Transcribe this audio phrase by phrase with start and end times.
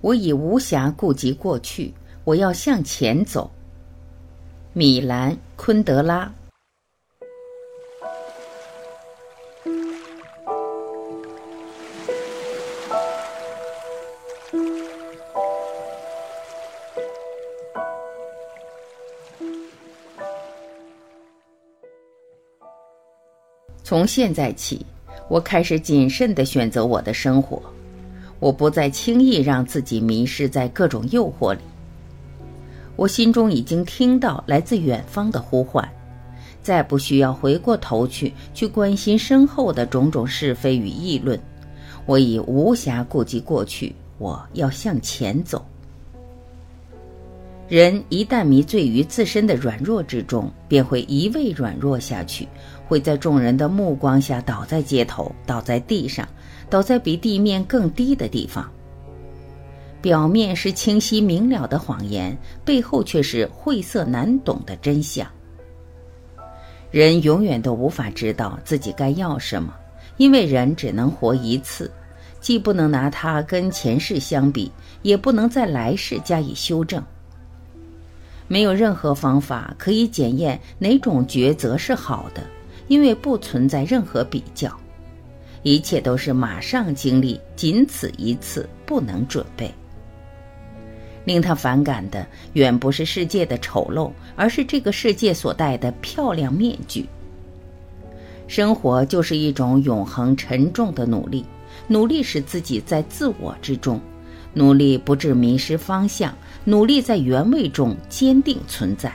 [0.00, 1.92] 我已无暇顾及过去，
[2.24, 3.50] 我要向前走。
[4.72, 6.32] 米兰·昆德拉。
[23.82, 24.86] 从现在起，
[25.28, 27.60] 我开始谨慎的选择我的生活。
[28.40, 31.60] 我不再轻易让自己迷失在各种诱惑里。
[32.96, 35.88] 我心中已经听到来自远方的呼唤，
[36.62, 41.38] 再不需要回过头去去关心身后的种种是非与议论。
[42.06, 45.64] 我已无暇顾及过去，我要向前走。
[47.68, 52.48] 人一旦迷醉于自身的软弱之中，便会一味软弱下去，
[52.88, 56.28] 会在众人的目光下倒在街头，倒在地上，
[56.70, 58.70] 倒在比地面更低的地方。
[60.00, 62.34] 表面是清晰明了的谎言，
[62.64, 65.26] 背后却是晦涩难懂的真相。
[66.90, 69.74] 人永远都无法知道自己该要什么，
[70.16, 71.90] 因为人只能活一次，
[72.40, 77.04] 既不能拿它跟前世相比，也不能在来世加以修正。
[78.48, 82.42] 没有任何方法可以检验哪种抉择是好的，
[82.88, 84.74] 因为不存在任何比较，
[85.62, 89.72] 一切都是马上经历，仅此一次，不能准备。
[91.26, 97.06] 令他反感的远不是世界的丑陋，而是这个世界所戴的漂亮面具。
[98.48, 101.44] 生活就是一种永恒沉重的努力，
[101.86, 104.00] 努力使自己在自我之中。
[104.54, 109.12] 努力不致迷失方向，努力在原位中坚定存在。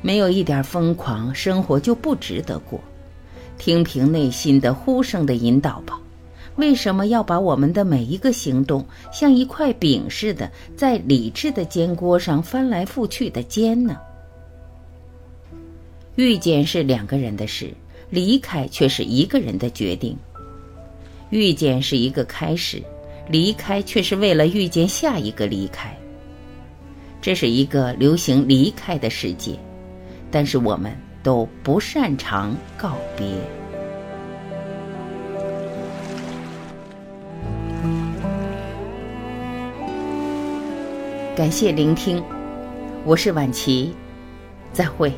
[0.00, 2.80] 没有一点疯狂，生活就不值得过。
[3.60, 6.00] 听凭内心的呼声的引导吧。
[6.56, 13.96] 为什么要把我们的每一个行动像一块饼似的，在理智的煎锅上翻来覆去的煎呢？
[16.16, 17.72] 遇见是两个人的事，
[18.08, 20.16] 离开却是一个人的决定。
[21.28, 22.82] 遇见是一个开始。
[23.28, 25.96] 离开却是为了遇见下一个离开。
[27.22, 29.56] 这是一个流行离开的世界，
[30.32, 30.92] 但是我们
[31.22, 33.26] 都不擅长告别。
[41.36, 42.22] 感谢聆听，
[43.04, 43.94] 我是晚琪，
[44.72, 45.12] 再会。